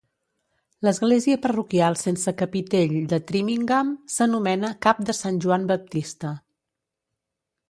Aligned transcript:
L'església 0.87 1.39
parroquial 1.43 1.97
sense 2.05 2.33
capitell 2.41 2.97
de 3.13 3.21
Trimingham 3.33 3.95
s'anomena 4.17 4.75
Cap 4.87 5.07
de 5.11 5.19
Sant 5.23 5.39
Joan 5.47 5.73
Baptista. 5.75 6.35